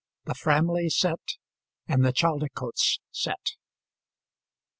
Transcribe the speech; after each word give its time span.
THE 0.25 0.33
FRAMLEY 0.33 0.89
SET, 0.89 1.19
AND 1.87 2.03
THE 2.03 2.11
CHALDICOTES 2.11 3.01
SET. 3.11 3.51